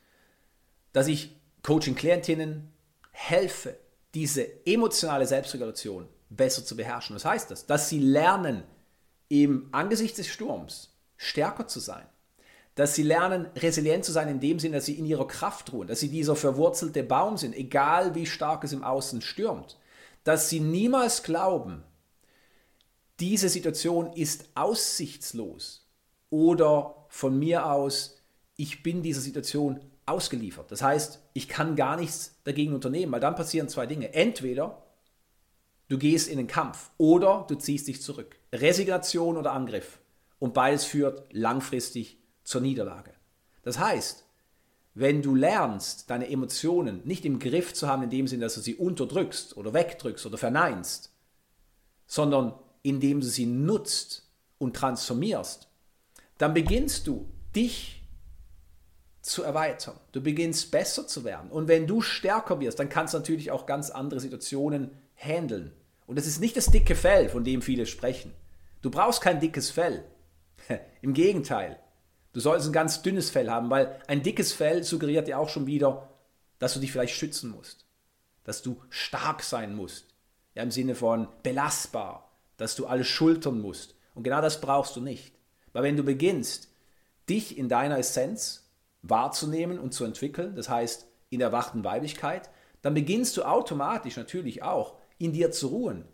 dass 0.93 1.09
ich 1.09 1.37
Coaching-Klientinnen 1.63 2.73
helfe, 3.13 3.79
diese 4.17 4.65
emotionale 4.65 5.27
Selbstregulation 5.27 6.09
besser 6.31 6.65
zu 6.65 6.75
beherrschen. 6.75 7.15
Was 7.15 7.27
heißt 7.27 7.51
das? 7.51 7.67
Dass 7.67 7.91
sie 7.91 7.99
lernen, 7.99 8.63
im 9.29 9.69
Angesicht 9.73 10.17
des 10.17 10.27
Sturms 10.29 10.97
stärker 11.19 11.69
zu 11.69 11.81
sein. 11.81 12.07
Dass 12.77 12.95
sie 12.95 13.03
lernen, 13.03 13.47
resilient 13.57 14.07
zu 14.07 14.13
sein 14.13 14.29
in 14.29 14.41
dem 14.41 14.59
Sinne, 14.59 14.77
dass 14.77 14.87
sie 14.87 14.99
in 14.99 15.05
ihrer 15.05 15.27
Kraft 15.27 15.71
ruhen, 15.71 15.87
dass 15.87 16.01
sie 16.01 16.09
dieser 16.09 16.35
verwurzelte 16.35 17.03
Baum 17.03 17.37
sind, 17.37 17.55
egal 17.55 18.15
wie 18.15 18.25
stark 18.25 18.65
es 18.65 18.73
im 18.73 18.83
Außen 18.83 19.21
stürmt. 19.21 19.77
Dass 20.25 20.49
sie 20.49 20.61
niemals 20.61 21.23
glauben, 21.23 21.83
diese 23.21 23.51
Situation 23.51 24.15
ist 24.15 24.47
aussichtslos 24.55 25.87
oder 26.31 27.07
von 27.11 27.39
mir 27.39 27.67
aus, 27.67 28.17
ich 28.57 28.83
bin 28.83 29.03
dieser 29.03 29.21
Situation 29.21 29.81
ausgeliefert. 30.07 30.71
Das 30.71 30.83
heißt, 30.83 31.21
ich 31.33 31.49
kann 31.49 31.77
gar 31.77 31.97
nichts 31.97 32.37
dagegen 32.45 32.75
unternehmen, 32.75 33.13
weil 33.13 33.21
dann 33.21 33.35
passieren 33.35 33.69
zwei 33.69 33.87
Dinge. 33.87 34.15
Entweder 34.15 34.87
du 35.89 35.99
gehst 35.99 36.29
in 36.29 36.39
den 36.39 36.47
Kampf 36.47 36.91
oder 36.97 37.45
du 37.49 37.57
ziehst 37.57 37.89
dich 37.89 38.01
zurück. 38.01 38.37
Resignation 38.53 39.37
oder 39.37 39.53
Angriff. 39.53 39.99
Und 40.39 40.55
beides 40.55 40.85
führt 40.85 41.33
langfristig 41.33 42.19
zur 42.45 42.61
Niederlage. 42.61 43.13
Das 43.63 43.79
heißt, 43.79 44.25
wenn 44.95 45.21
du 45.21 45.35
lernst, 45.35 46.09
deine 46.09 46.31
Emotionen 46.31 47.03
nicht 47.05 47.25
im 47.25 47.39
Griff 47.39 47.75
zu 47.75 47.89
haben, 47.89 48.05
in 48.05 48.11
dem 48.11 48.29
Sinne, 48.29 48.45
dass 48.45 48.55
du 48.55 48.61
sie 48.61 48.77
unterdrückst 48.77 49.57
oder 49.57 49.75
wegdrückst 49.75 50.25
oder 50.25 50.39
verneinst, 50.39 51.13
sondern 52.07 52.55
indem 52.83 53.21
du 53.21 53.27
sie 53.27 53.47
nutzt 53.47 54.31
und 54.59 54.77
transformierst, 54.77 55.69
dann 56.39 56.55
beginnst 56.55 57.07
du 57.07 57.29
dich 57.55 57.96
zu 59.27 59.43
erweitern. 59.43 59.99
Du 60.13 60.21
beginnst 60.21 60.71
besser 60.71 61.07
zu 61.07 61.25
werden. 61.25 61.51
Und 61.51 61.69
wenn 61.69 61.87
du 61.87 62.01
stärker 62.01 62.61
wirst, 62.61 62.79
dann 62.79 62.89
kannst 62.89 63.15
du 63.15 63.19
natürlich 63.19 63.51
auch 63.51 63.67
ganz 63.67 63.91
andere 63.91 64.21
Situationen 64.21 64.91
handeln. 65.17 65.73
Und 66.07 66.17
das 66.19 66.27
ist 66.27 66.41
nicht 66.41 66.57
das 66.57 66.67
dicke 66.67 66.95
Fell, 66.95 67.29
von 67.29 67.45
dem 67.45 67.63
viele 67.63 67.87
sprechen. 67.87 68.33
Du 68.83 68.91
brauchst 68.91 69.21
kein 69.21 69.41
dickes 69.41 69.71
Fell. 69.71 70.05
Im 71.03 71.15
Gegenteil. 71.15 71.79
Du 72.33 72.41
solltest 72.41 72.69
ein 72.69 72.73
ganz 72.73 73.03
dünnes 73.03 73.31
Fell 73.31 73.51
haben, 73.51 73.71
weil 73.71 74.01
ein 74.07 74.23
dickes 74.23 74.53
Fell 74.53 74.85
suggeriert 74.85 75.27
dir 75.27 75.39
auch 75.39 75.49
schon 75.49 75.67
wieder, 75.67 76.11
dass 76.59 76.75
du 76.75 76.81
dich 76.81 76.93
vielleicht 76.93 77.15
schützen 77.15 77.51
musst. 77.51 77.87
Dass 78.45 78.63
du 78.63 78.81
stark 78.91 79.43
sein 79.43 79.75
musst. 79.75 80.15
Ja, 80.55 80.63
im 80.63 80.71
Sinne 80.71 80.95
von 80.95 81.29
belastbar 81.43 82.27
dass 82.57 82.75
du 82.75 82.87
alles 82.87 83.07
schultern 83.07 83.61
musst. 83.61 83.95
Und 84.15 84.23
genau 84.23 84.41
das 84.41 84.61
brauchst 84.61 84.97
du 84.97 85.01
nicht. 85.01 85.33
Weil 85.73 85.83
wenn 85.83 85.97
du 85.97 86.03
beginnst, 86.03 86.69
dich 87.29 87.59
in 87.59 87.69
deiner 87.69 87.99
Essenz 87.99 88.66
wahrzunehmen 89.09 89.79
und 89.79 89.93
zu 89.93 90.05
entwickeln, 90.05 90.55
das 90.55 90.69
heißt 90.69 91.09
in 91.31 91.39
der 91.39 91.53
wachten 91.53 91.85
Weiblichkeit, 91.85 92.51
dann 92.83 92.95
beginnst 92.95 93.37
du 93.37 93.43
automatisch 93.43 94.17
natürlich 94.17 94.63
auch 94.63 94.97
in 95.19 95.33
dir 95.33 95.51
zu 95.51 95.69
ruhen. 95.69 96.05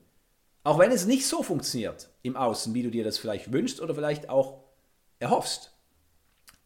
Auch 0.65 0.79
wenn 0.79 0.93
es 0.93 1.07
nicht 1.07 1.27
so 1.27 1.43
funktioniert 1.43 2.09
im 2.23 2.37
Außen, 2.37 2.73
wie 2.73 2.83
du 2.83 2.91
dir 2.91 3.05
das 3.05 3.19
vielleicht 3.19 3.53
wünschst 3.53 3.81
oder 3.81 3.95
vielleicht 3.95 4.29
auch 4.29 4.63
erhoffst. 5.19 5.77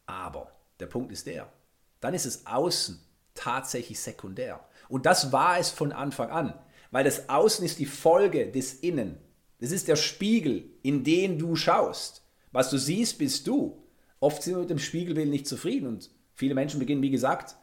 Aber 0.05 0.51
der 0.79 0.85
Punkt 0.85 1.11
ist 1.11 1.25
der, 1.25 1.51
dann 1.99 2.13
ist 2.13 2.25
es 2.25 2.45
Außen 2.45 2.99
tatsächlich 3.33 3.99
sekundär. 3.99 4.63
Und 4.87 5.05
das 5.05 5.31
war 5.31 5.57
es 5.59 5.69
von 5.69 5.91
Anfang 5.91 6.29
an, 6.29 6.53
weil 6.91 7.03
das 7.03 7.27
Außen 7.29 7.65
ist 7.65 7.79
die 7.79 7.85
Folge 7.85 8.51
des 8.51 8.75
Innen. 8.75 9.17
Das 9.59 9.71
ist 9.71 9.87
der 9.87 9.95
Spiegel, 9.95 10.69
in 10.83 11.03
den 11.03 11.39
du 11.39 11.55
schaust. 11.55 12.23
Was 12.51 12.69
du 12.69 12.77
siehst, 12.77 13.17
bist 13.17 13.47
du. 13.47 13.83
Oft 14.19 14.41
sind 14.41 14.55
wir 14.55 14.61
mit 14.61 14.69
dem 14.69 14.79
Spiegelbild 14.79 15.29
nicht 15.29 15.47
zufrieden 15.47 15.87
und 15.87 16.09
viele 16.37 16.53
Menschen 16.53 16.79
beginnen, 16.79 17.01
wie 17.01 17.09
gesagt, 17.09 17.55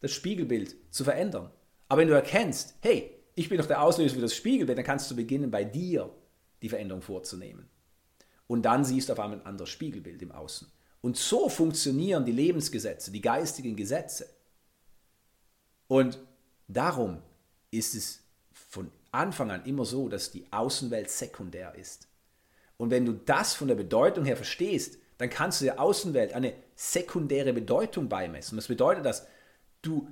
das 0.00 0.10
Spiegelbild 0.10 0.74
zu 0.90 1.04
verändern. 1.04 1.50
Aber 1.86 2.00
wenn 2.00 2.08
du 2.08 2.14
erkennst, 2.14 2.74
hey, 2.80 3.14
ich 3.34 3.50
bin 3.50 3.58
doch 3.58 3.66
der 3.66 3.82
Auslöser 3.82 4.14
für 4.14 4.22
das 4.22 4.34
Spiegelbild, 4.34 4.78
dann 4.78 4.86
kannst 4.86 5.10
du 5.10 5.14
beginnen, 5.14 5.50
bei 5.50 5.64
dir 5.64 6.10
die 6.62 6.70
Veränderung 6.70 7.02
vorzunehmen. 7.02 7.68
Und 8.46 8.62
dann 8.62 8.84
siehst 8.84 9.08
du 9.08 9.12
auf 9.12 9.20
einmal 9.20 9.40
ein 9.40 9.46
anderes 9.46 9.68
Spiegelbild 9.68 10.22
im 10.22 10.32
Außen. 10.32 10.66
Und 11.02 11.18
so 11.18 11.50
funktionieren 11.50 12.24
die 12.24 12.32
Lebensgesetze, 12.32 13.12
die 13.12 13.20
geistigen 13.20 13.76
Gesetze. 13.76 14.26
Und 15.86 16.18
darum 16.68 17.20
ist 17.70 17.94
es 17.94 18.24
von 18.52 18.90
Anfang 19.12 19.50
an 19.50 19.66
immer 19.66 19.84
so, 19.84 20.08
dass 20.08 20.30
die 20.30 20.50
Außenwelt 20.50 21.10
sekundär 21.10 21.74
ist. 21.74 22.08
Und 22.78 22.90
wenn 22.90 23.04
du 23.04 23.12
das 23.12 23.52
von 23.52 23.68
der 23.68 23.74
Bedeutung 23.74 24.24
her 24.24 24.36
verstehst, 24.36 24.98
dann 25.18 25.30
kannst 25.30 25.60
du 25.60 25.64
der 25.64 25.80
Außenwelt 25.80 26.32
eine 26.34 26.52
sekundäre 26.74 27.52
Bedeutung 27.52 28.08
beimessen. 28.08 28.56
Das 28.56 28.68
bedeutet, 28.68 29.04
dass 29.04 29.26
du 29.82 30.08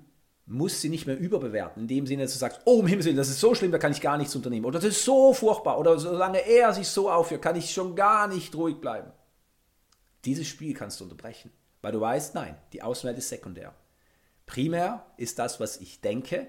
musst 0.46 0.82
sie 0.82 0.90
nicht 0.90 1.06
mehr 1.06 1.18
überbewerten, 1.18 1.82
in 1.82 1.88
dem 1.88 2.06
Sinne, 2.06 2.24
dass 2.24 2.32
du 2.32 2.38
sagst, 2.38 2.60
oh 2.66 2.80
um 2.80 2.86
Himmels 2.86 3.06
das 3.16 3.30
ist 3.30 3.40
so 3.40 3.54
schlimm, 3.54 3.72
da 3.72 3.78
kann 3.78 3.92
ich 3.92 4.00
gar 4.00 4.18
nichts 4.18 4.36
unternehmen. 4.36 4.66
Oder 4.66 4.78
das 4.78 4.90
ist 4.90 5.04
so 5.04 5.32
furchtbar. 5.32 5.78
Oder 5.78 5.98
solange 5.98 6.46
er 6.46 6.72
sich 6.74 6.88
so 6.88 7.10
aufhört, 7.10 7.42
kann 7.42 7.56
ich 7.56 7.72
schon 7.72 7.96
gar 7.96 8.28
nicht 8.28 8.54
ruhig 8.54 8.80
bleiben. 8.80 9.10
Dieses 10.24 10.46
Spiel 10.46 10.74
kannst 10.74 11.00
du 11.00 11.04
unterbrechen, 11.04 11.50
weil 11.82 11.92
du 11.92 12.00
weißt, 12.00 12.34
nein, 12.34 12.56
die 12.72 12.82
Außenwelt 12.82 13.18
ist 13.18 13.28
sekundär. 13.28 13.74
Primär 14.46 15.06
ist 15.16 15.38
das, 15.38 15.60
was 15.60 15.78
ich 15.78 16.00
denke, 16.00 16.48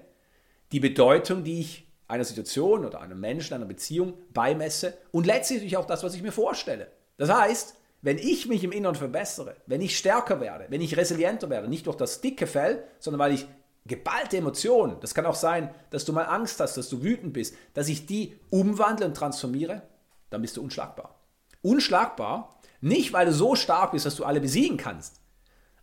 die 0.72 0.80
Bedeutung, 0.80 1.44
die 1.44 1.60
ich 1.60 1.86
einer 2.08 2.24
Situation 2.24 2.84
oder 2.84 3.00
einem 3.00 3.18
Menschen, 3.18 3.54
einer 3.54 3.66
Beziehung 3.66 4.14
beimesse 4.32 4.96
und 5.10 5.26
letztlich 5.26 5.76
auch 5.76 5.86
das, 5.86 6.02
was 6.02 6.14
ich 6.14 6.22
mir 6.22 6.32
vorstelle. 6.32 6.90
Das 7.16 7.30
heißt, 7.30 7.76
wenn 8.02 8.18
ich 8.18 8.46
mich 8.46 8.62
im 8.62 8.72
Inneren 8.72 8.94
verbessere, 8.94 9.56
wenn 9.66 9.80
ich 9.80 9.96
stärker 9.96 10.40
werde, 10.40 10.66
wenn 10.68 10.80
ich 10.80 10.96
resilienter 10.96 11.50
werde, 11.50 11.68
nicht 11.68 11.86
durch 11.86 11.96
das 11.96 12.20
dicke 12.20 12.46
Fell, 12.46 12.84
sondern 12.98 13.18
weil 13.18 13.32
ich 13.32 13.46
geballte 13.86 14.36
Emotionen, 14.36 14.98
das 15.00 15.14
kann 15.14 15.26
auch 15.26 15.34
sein, 15.34 15.74
dass 15.90 16.04
du 16.04 16.12
mal 16.12 16.24
Angst 16.24 16.60
hast, 16.60 16.76
dass 16.76 16.88
du 16.88 17.02
wütend 17.02 17.32
bist, 17.32 17.54
dass 17.74 17.88
ich 17.88 18.06
die 18.06 18.36
umwandle 18.50 19.06
und 19.06 19.16
transformiere, 19.16 19.82
dann 20.30 20.42
bist 20.42 20.56
du 20.56 20.62
unschlagbar. 20.62 21.20
Unschlagbar, 21.62 22.60
nicht 22.80 23.12
weil 23.12 23.26
du 23.26 23.32
so 23.32 23.54
stark 23.54 23.92
bist, 23.92 24.06
dass 24.06 24.16
du 24.16 24.24
alle 24.24 24.40
besiegen 24.40 24.76
kannst, 24.76 25.20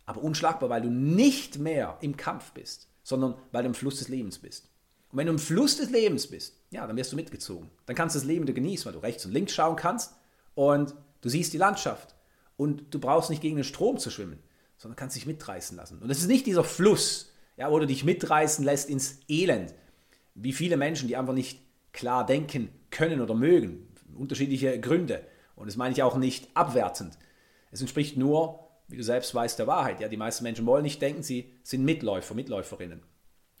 aber 0.06 0.22
unschlagbar, 0.22 0.68
weil 0.68 0.82
du 0.82 0.90
nicht 0.90 1.58
mehr 1.58 1.98
im 2.00 2.16
Kampf 2.16 2.52
bist, 2.52 2.88
sondern 3.02 3.36
weil 3.52 3.62
du 3.62 3.68
im 3.68 3.74
Fluss 3.74 3.98
des 3.98 4.08
Lebens 4.08 4.38
bist. 4.38 4.70
Und 5.10 5.18
wenn 5.18 5.26
du 5.26 5.32
im 5.32 5.38
Fluss 5.38 5.76
des 5.76 5.90
Lebens 5.90 6.26
bist, 6.26 6.54
ja, 6.70 6.86
dann 6.86 6.96
wirst 6.96 7.12
du 7.12 7.16
mitgezogen. 7.16 7.70
Dann 7.86 7.96
kannst 7.96 8.16
du 8.16 8.18
das 8.18 8.26
Leben 8.26 8.46
genießen, 8.46 8.86
weil 8.86 8.92
du 8.94 8.98
rechts 8.98 9.24
und 9.24 9.32
links 9.32 9.52
schauen 9.52 9.76
kannst 9.76 10.14
und 10.54 10.94
du 11.24 11.30
siehst 11.30 11.52
die 11.52 11.58
Landschaft. 11.58 12.14
Und 12.56 12.94
du 12.94 13.00
brauchst 13.00 13.30
nicht 13.30 13.42
gegen 13.42 13.56
den 13.56 13.64
Strom 13.64 13.98
zu 13.98 14.10
schwimmen, 14.10 14.38
sondern 14.76 14.96
kannst 14.96 15.16
dich 15.16 15.26
mitreißen 15.26 15.76
lassen. 15.76 15.98
Und 15.98 16.10
es 16.10 16.18
ist 16.18 16.28
nicht 16.28 16.46
dieser 16.46 16.62
Fluss, 16.62 17.32
ja, 17.56 17.70
wo 17.70 17.78
du 17.78 17.86
dich 17.86 18.04
mitreißen 18.04 18.64
lässt 18.64 18.88
ins 18.88 19.20
Elend. 19.28 19.74
Wie 20.34 20.52
viele 20.52 20.76
Menschen, 20.76 21.08
die 21.08 21.16
einfach 21.16 21.32
nicht 21.32 21.60
klar 21.92 22.26
denken 22.26 22.68
können 22.90 23.20
oder 23.20 23.34
mögen. 23.34 23.88
Unterschiedliche 24.14 24.78
Gründe. 24.80 25.26
Und 25.56 25.66
das 25.66 25.76
meine 25.76 25.92
ich 25.92 26.02
auch 26.02 26.16
nicht 26.16 26.48
abwertend. 26.54 27.18
Es 27.70 27.80
entspricht 27.80 28.16
nur, 28.16 28.68
wie 28.86 28.96
du 28.96 29.02
selbst 29.02 29.34
weißt, 29.34 29.58
der 29.58 29.66
Wahrheit. 29.66 30.00
Ja, 30.00 30.08
die 30.08 30.16
meisten 30.16 30.44
Menschen 30.44 30.66
wollen 30.66 30.82
nicht 30.82 31.00
denken, 31.00 31.22
sie 31.22 31.52
sind 31.62 31.84
Mitläufer, 31.84 32.34
Mitläuferinnen. 32.34 33.02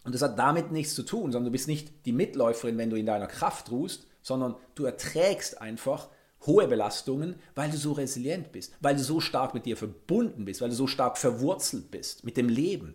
Und 0.04 0.14
das 0.14 0.22
hat 0.22 0.38
damit 0.38 0.70
nichts 0.70 0.94
zu 0.94 1.02
tun, 1.02 1.32
sondern 1.32 1.46
du 1.46 1.50
bist 1.50 1.66
nicht 1.66 2.04
die 2.04 2.12
Mitläuferin, 2.12 2.76
wenn 2.76 2.90
du 2.90 2.96
in 2.96 3.06
deiner 3.06 3.26
Kraft 3.26 3.70
ruhst, 3.70 4.06
sondern 4.20 4.54
du 4.74 4.84
erträgst 4.84 5.60
einfach 5.60 6.08
hohe 6.46 6.66
Belastungen, 6.68 7.36
weil 7.54 7.70
du 7.70 7.76
so 7.76 7.92
resilient 7.92 8.52
bist, 8.52 8.74
weil 8.80 8.96
du 8.96 9.02
so 9.02 9.20
stark 9.20 9.54
mit 9.54 9.66
dir 9.66 9.76
verbunden 9.76 10.44
bist, 10.44 10.60
weil 10.60 10.70
du 10.70 10.74
so 10.74 10.86
stark 10.86 11.18
verwurzelt 11.18 11.90
bist 11.90 12.24
mit 12.24 12.36
dem 12.36 12.48
Leben. 12.48 12.94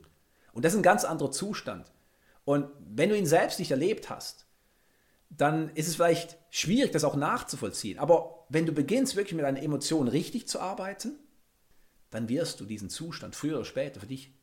Und 0.53 0.65
das 0.65 0.73
ist 0.73 0.79
ein 0.79 0.83
ganz 0.83 1.03
anderer 1.03 1.31
Zustand. 1.31 1.91
Und 2.45 2.69
wenn 2.79 3.09
du 3.09 3.17
ihn 3.17 3.25
selbst 3.25 3.59
nicht 3.59 3.71
erlebt 3.71 4.09
hast, 4.09 4.45
dann 5.29 5.69
ist 5.75 5.87
es 5.87 5.95
vielleicht 5.95 6.37
schwierig, 6.49 6.91
das 6.91 7.03
auch 7.03 7.15
nachzuvollziehen. 7.15 7.99
Aber 7.99 8.45
wenn 8.49 8.65
du 8.65 8.71
beginnst, 8.71 9.15
wirklich 9.15 9.35
mit 9.35 9.45
deinen 9.45 9.57
Emotionen 9.57 10.09
richtig 10.09 10.47
zu 10.47 10.59
arbeiten, 10.59 11.19
dann 12.09 12.27
wirst 12.29 12.59
du 12.59 12.65
diesen 12.65 12.89
Zustand 12.89 13.35
früher 13.35 13.57
oder 13.57 13.65
später 13.65 13.99
für 13.99 14.07
dich 14.07 14.33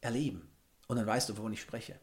erleben. 0.00 0.48
Und 0.86 0.96
dann 0.96 1.06
weißt 1.06 1.28
du, 1.28 1.36
wovon 1.36 1.52
ich 1.52 1.60
spreche. 1.60 1.96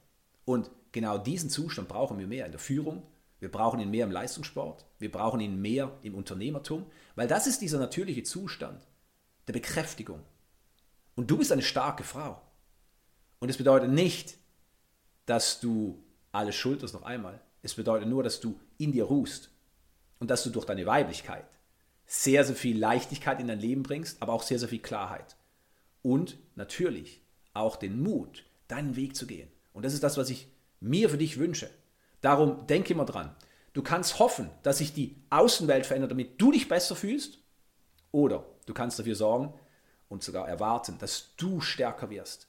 Und 0.44 0.70
genau 0.92 1.18
diesen 1.18 1.50
Zustand 1.50 1.88
brauchen 1.88 2.20
wir 2.20 2.28
mehr 2.28 2.46
in 2.46 2.52
der 2.52 2.60
Führung, 2.60 3.04
wir 3.46 3.52
brauchen 3.52 3.80
ihn 3.80 3.92
mehr 3.92 4.06
im 4.06 4.12
Leistungssport, 4.12 4.88
wir 4.98 5.12
brauchen 5.12 5.40
ihn 5.40 5.62
mehr 5.62 5.96
im 6.02 6.16
Unternehmertum, 6.16 6.88
weil 7.14 7.28
das 7.28 7.46
ist 7.46 7.62
dieser 7.62 7.78
natürliche 7.78 8.24
Zustand 8.24 8.82
der 9.46 9.54
Bekräftigung. 9.54 10.24
Und 11.14 11.30
du 11.30 11.38
bist 11.38 11.52
eine 11.52 11.62
starke 11.62 12.04
Frau. 12.04 12.42
Und 13.38 13.50
es 13.50 13.58
bedeutet 13.58 13.92
nicht, 13.92 14.40
dass 15.28 15.60
du 15.60 16.04
alles 16.32 16.56
schulterst 16.56 16.96
noch 16.96 17.04
einmal. 17.04 17.40
Es 17.62 17.76
bedeutet 17.76 18.10
nur, 18.10 18.24
dass 18.24 18.40
du 18.40 18.60
in 18.80 18.92
dir 18.92 19.04
ruhst 19.04 19.52
und 20.18 20.32
dass 20.32 20.42
du 20.42 20.50
durch 20.50 20.66
deine 20.66 20.88
Weiblichkeit 20.88 21.46
sehr, 22.08 22.46
sehr 22.46 22.56
viel 22.56 22.80
Leichtigkeit 22.80 23.40
in 23.40 23.48
dein 23.48 23.60
Leben 23.60 23.84
bringst, 23.84 24.24
aber 24.24 24.34
auch 24.34 24.42
sehr, 24.42 24.58
sehr 24.58 24.70
viel 24.70 24.82
Klarheit. 24.82 25.36
Und 26.02 26.40
natürlich 26.56 27.22
auch 27.54 27.76
den 27.76 28.02
Mut, 28.02 28.44
deinen 28.68 28.96
Weg 28.96 29.16
zu 29.16 29.28
gehen. 29.28 29.50
Und 29.72 29.86
das 29.86 29.94
ist 29.94 30.02
das, 30.02 30.18
was 30.18 30.32
ich 30.32 30.48
mir 30.80 31.12
für 31.12 31.20
dich 31.20 31.38
wünsche. 31.38 31.70
Darum 32.22 32.68
denke 32.68 32.94
immer 32.94 33.06
dran. 33.06 33.36
Du 33.74 33.84
kannst 33.84 34.20
hoffen, 34.20 34.50
dass 34.64 34.78
sich 34.78 34.94
die 34.94 35.22
Außenwelt 35.30 35.86
verändert, 35.86 36.12
damit 36.12 36.42
du 36.42 36.52
dich 36.52 36.70
besser 36.70 36.96
fühlst. 36.96 37.40
Oder 38.12 38.46
du 38.66 38.74
kannst 38.74 38.98
dafür 38.98 39.16
sorgen 39.16 39.54
und 40.08 40.24
sogar 40.24 40.48
erwarten, 40.48 40.98
dass 41.00 41.36
du 41.36 41.60
stärker 41.60 42.10
wirst, 42.10 42.48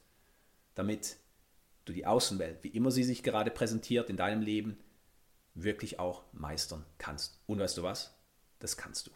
damit 0.75 1.17
du 1.85 1.93
die 1.93 2.05
Außenwelt, 2.05 2.63
wie 2.63 2.69
immer 2.69 2.91
sie 2.91 3.03
sich 3.03 3.23
gerade 3.23 3.51
präsentiert 3.51 4.09
in 4.09 4.17
deinem 4.17 4.41
Leben, 4.41 4.77
wirklich 5.53 5.99
auch 5.99 6.23
meistern 6.31 6.85
kannst. 6.97 7.41
Und 7.45 7.59
weißt 7.59 7.77
du 7.77 7.83
was? 7.83 8.15
Das 8.59 8.77
kannst 8.77 9.07
du. 9.07 9.11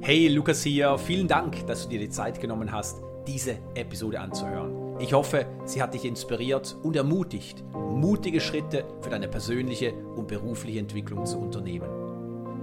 Hey, 0.00 0.28
Lukas 0.28 0.62
hier. 0.62 0.98
Vielen 0.98 1.26
Dank, 1.26 1.66
dass 1.66 1.82
du 1.82 1.88
dir 1.88 1.98
die 1.98 2.10
Zeit 2.10 2.40
genommen 2.40 2.70
hast, 2.70 2.98
diese 3.26 3.58
Episode 3.74 4.20
anzuhören. 4.20 4.85
Ich 4.98 5.12
hoffe, 5.12 5.44
sie 5.66 5.82
hat 5.82 5.92
dich 5.92 6.06
inspiriert 6.06 6.74
und 6.82 6.96
ermutigt, 6.96 7.62
mutige 7.74 8.40
Schritte 8.40 8.84
für 9.02 9.10
deine 9.10 9.28
persönliche 9.28 9.92
und 9.92 10.26
berufliche 10.26 10.78
Entwicklung 10.78 11.26
zu 11.26 11.38
unternehmen. 11.38 11.88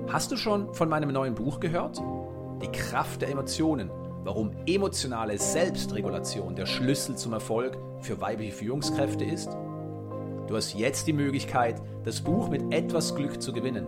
Hast 0.08 0.32
du 0.32 0.38
schon 0.38 0.74
von 0.74 0.90
meinem 0.90 1.12
neuen 1.12 1.36
Buch 1.36 1.60
gehört? 1.60 2.02
Die 2.62 2.72
Kraft 2.72 3.22
der 3.22 3.30
Emotionen, 3.30 3.92
warum 4.24 4.50
emotionale 4.66 5.38
Selbstregulation 5.38 6.56
der 6.56 6.66
Schlüssel 6.66 7.16
zum 7.18 7.34
Erfolg 7.34 7.78
für 8.00 8.20
weibliche 8.20 8.54
Führungskräfte 8.54 9.26
ist? 9.26 9.56
Du 10.48 10.56
hast 10.56 10.74
jetzt 10.74 11.06
die 11.06 11.14
Möglichkeit, 11.14 11.82
das 12.04 12.20
Buch 12.22 12.50
mit 12.50 12.74
etwas 12.74 13.14
Glück 13.14 13.44
zu 13.44 13.54
gewinnen. 13.54 13.86